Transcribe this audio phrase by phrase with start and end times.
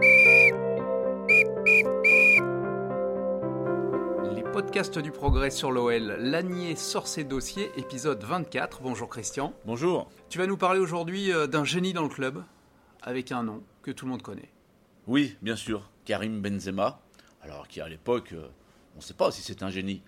[0.00, 0.52] Les
[4.52, 8.82] podcasts du progrès sur l'OL, Lanier sort ses dossiers, épisode 24.
[8.82, 9.54] Bonjour Christian.
[9.64, 10.10] Bonjour.
[10.28, 12.44] Tu vas nous parler aujourd'hui euh, d'un génie dans le club,
[13.00, 14.50] avec un nom que tout le monde connaît.
[15.06, 17.00] Oui, bien sûr, Karim Benzema.
[17.40, 18.48] Alors qui à l'époque, euh,
[18.96, 20.02] on ne sait pas si c'est un génie,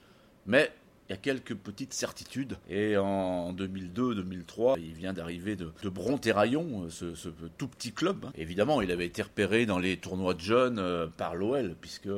[0.45, 0.71] mais
[1.09, 2.57] il y a quelques petites certitudes.
[2.69, 8.27] Et en 2002-2003, il vient d'arriver de, de Bron-Terraillon, euh, ce, ce tout petit club.
[8.37, 12.09] Évidemment, il avait été repéré dans les tournois de jeunes euh, par l'OL, puisque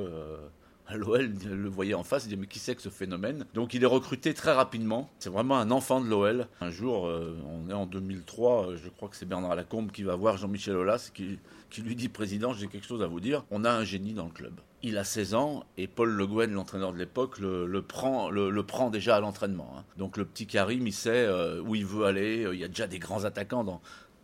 [0.92, 3.46] euh, l'OL le voyait en face, il dit mais qui c'est que ce phénomène?
[3.54, 5.10] Donc il est recruté très rapidement.
[5.18, 6.46] C'est vraiment un enfant de l'OL.
[6.60, 10.02] Un jour, euh, on est en 2003, euh, je crois que c'est Bernard Lacombe qui
[10.02, 11.38] va voir Jean-Michel Aulas, qui,
[11.82, 13.44] lui dit président, j'ai quelque chose à vous dire.
[13.50, 14.54] On a un génie dans le club.
[14.82, 19.20] Il a 16 ans et Paul Le Guen, l'entraîneur de l'époque, le prend déjà à
[19.20, 19.74] l'entraînement.
[19.76, 19.84] hein.
[19.98, 22.48] Donc le petit Karim, il sait euh, où il veut aller.
[22.52, 23.82] Il y a déjà des grands attaquants dans,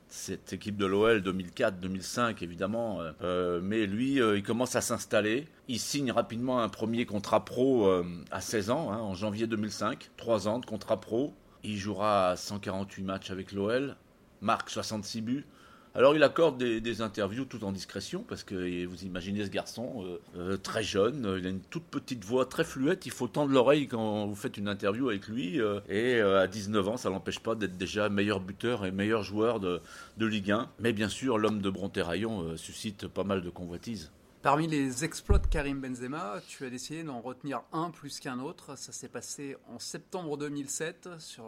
[0.09, 5.48] cette équipe de l'OL 2004-2005 évidemment, euh, mais lui euh, il commence à s'installer.
[5.69, 10.10] Il signe rapidement un premier contrat pro euh, à 16 ans, hein, en janvier 2005,
[10.16, 11.34] 3 ans de contrat pro.
[11.65, 13.96] Il jouera 148 matchs avec l'OL,
[14.40, 15.46] marque 66 buts.
[15.97, 20.19] Alors il accorde des, interviews tout en discrétion parce que vous imaginez ce garçon euh,
[20.37, 23.51] euh, très jeune, euh, il a une toute petite voix très fluette, il faut tendre
[23.51, 25.59] l'oreille quand vous faites une interview avec lui
[25.89, 29.80] et à 19 ans ça l'empêche pas d'être déjà meilleur buteur et meilleur joueur de,
[30.19, 30.69] de Ligue 1.
[30.80, 34.11] Mais bien sûr l'homme de Bronterraillon euh, suscite pas mal de convoitises.
[34.43, 38.77] Parmi les exploits de Karim Benzema, tu as décidé d'en retenir un plus qu'un autre.
[38.77, 41.45] Ça s'est passé en septembre 2007 sur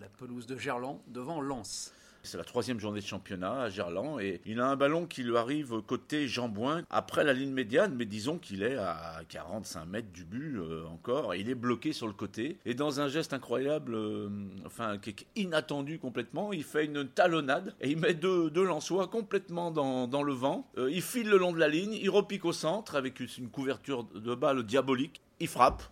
[0.00, 1.92] la pelouse de Gerland devant Lens.
[2.22, 5.36] C'est la troisième journée de championnat à Gerland et il a un ballon qui lui
[5.36, 10.24] arrive côté Jambouin après la ligne médiane, mais disons qu'il est à 45 mètres du
[10.24, 12.58] but euh, encore il est bloqué sur le côté.
[12.66, 14.28] Et dans un geste incroyable, euh,
[14.66, 18.68] enfin qui est inattendu complètement, il fait une talonnade et il met deux, deux
[19.10, 20.68] complètement dans, dans le vent.
[20.78, 24.04] Euh, il file le long de la ligne, il repique au centre avec une couverture
[24.04, 25.20] de balle diabolique.
[25.40, 25.82] Il frappe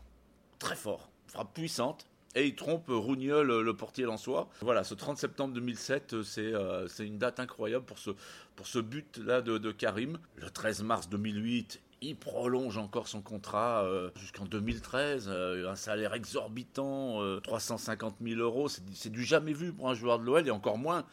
[0.58, 2.06] très fort, frappe puissante.
[2.38, 4.48] Et il trompe Rougnol, le portier lensois.
[4.60, 8.10] Voilà, ce 30 septembre 2007, c'est euh, c'est une date incroyable pour ce,
[8.54, 10.18] pour ce but-là de, Karim.
[10.36, 15.26] Le 13 mars 2008, il prolonge encore son contrat euh, jusqu'en 2013.
[15.28, 18.68] euh, un salaire exorbitant, euh, 350 000 euros.
[18.68, 21.04] C'est du jamais vu pour un joueur de l'OL et encore moins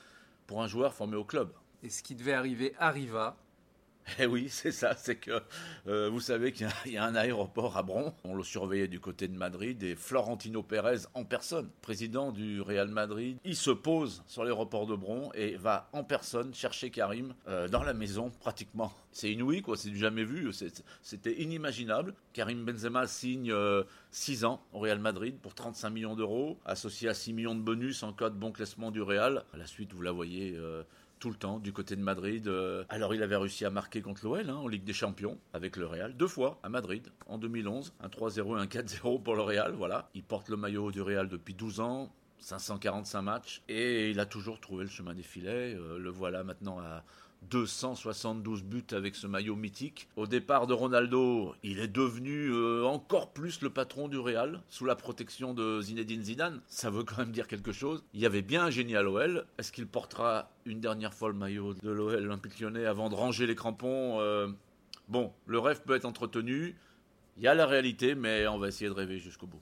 [0.46, 1.50] pour un joueur formé au club.
[1.82, 3.36] Et ce qui devait arriver arriva.
[4.20, 5.42] Eh oui, c'est ça, c'est que
[5.88, 9.28] euh, vous savez qu'il y, a- un aéroport à Bron, on le surveillait du côté
[9.28, 14.44] de Madrid, et Florentino Pérez en personne, président du Real Madrid, il se pose sur
[14.44, 18.94] l'aéroport de Bron et va en personne chercher Karim euh, dans la maison pratiquement.
[19.12, 20.52] C'est inouï, quoi, c'est du jamais vu,
[21.02, 22.14] c'était inimaginable.
[22.34, 23.54] Karim Benzema signe
[24.12, 28.04] 6 ans au Real Madrid pour 35 millions d'euros, associé à 6 millions de bonus
[28.04, 29.46] en cas de bon classement du Real.
[29.54, 30.58] À la suite, vous la voyez...
[31.20, 32.48] tout le temps du côté de Madrid.
[32.48, 35.78] Euh, Alors il avait réussi à marquer contre l'OL hein, en Ligue des Champions avec
[35.78, 39.42] le Real deux fois à Madrid en 2011, un 3-0 et un 4-0 pour le
[39.42, 39.74] Real.
[39.74, 42.14] Voilà, il porte le maillot du Real depuis 12 ans.
[42.40, 45.76] 545 matchs et il a toujours trouvé le chemin des filets.
[45.76, 47.04] Euh, le voilà maintenant à
[47.50, 50.08] 272 buts avec ce maillot mythique.
[50.16, 54.86] Au départ de Ronaldo, il est devenu euh, encore plus le patron du Real sous
[54.86, 56.62] la protection de Zinedine Zidane.
[56.68, 58.04] Ça veut quand même dire quelque chose.
[58.14, 59.46] Il y avait bien un génie à l'OL.
[59.58, 63.46] Est-ce qu'il portera une dernière fois le maillot de l'OL Olympique Lyonnais avant de ranger
[63.46, 64.48] les crampons Euh,
[65.08, 66.76] Bon, le rêve peut être entretenu.
[67.38, 69.62] Il y a la réalité, mais on va essayer de rêver jusqu'au bout.